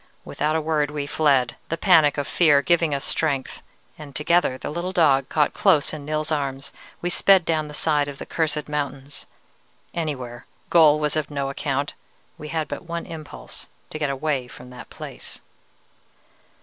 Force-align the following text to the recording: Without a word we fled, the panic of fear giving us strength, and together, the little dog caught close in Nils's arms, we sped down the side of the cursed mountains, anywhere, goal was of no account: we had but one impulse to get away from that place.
Without 0.25 0.55
a 0.55 0.61
word 0.61 0.89
we 0.89 1.05
fled, 1.05 1.57
the 1.69 1.77
panic 1.77 2.17
of 2.17 2.25
fear 2.27 2.63
giving 2.63 2.91
us 2.95 3.03
strength, 3.03 3.61
and 3.99 4.15
together, 4.15 4.57
the 4.57 4.71
little 4.71 4.91
dog 4.91 5.29
caught 5.29 5.53
close 5.53 5.93
in 5.93 6.05
Nils's 6.05 6.31
arms, 6.31 6.73
we 7.03 7.09
sped 7.11 7.45
down 7.45 7.67
the 7.67 7.73
side 7.75 8.07
of 8.07 8.17
the 8.17 8.25
cursed 8.25 8.67
mountains, 8.67 9.27
anywhere, 9.93 10.47
goal 10.71 10.99
was 10.99 11.15
of 11.15 11.29
no 11.29 11.51
account: 11.51 11.93
we 12.39 12.47
had 12.47 12.67
but 12.67 12.85
one 12.85 13.05
impulse 13.05 13.69
to 13.91 13.99
get 13.99 14.09
away 14.09 14.47
from 14.47 14.71
that 14.71 14.89
place. 14.89 15.39